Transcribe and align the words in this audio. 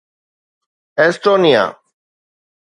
Estonia 1.01 1.65